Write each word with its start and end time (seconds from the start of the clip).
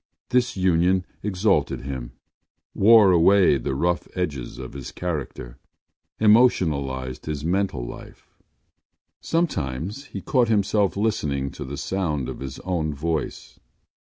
This 0.29 0.57
union 0.57 1.05
exalted 1.21 1.81
him, 1.81 2.13
wore 2.73 3.11
away 3.11 3.59
the 3.59 3.75
rough 3.75 4.07
edges 4.17 4.57
of 4.57 4.73
his 4.73 4.91
character, 4.91 5.59
emotionalised 6.19 7.27
his 7.27 7.45
mental 7.45 7.85
life. 7.85 8.27
Sometimes 9.19 10.05
he 10.05 10.19
caught 10.19 10.47
himself 10.49 10.97
listening 10.97 11.51
to 11.51 11.63
the 11.63 11.77
sound 11.77 12.29
of 12.29 12.39
his 12.39 12.57
own 12.61 12.95
voice. 12.95 13.59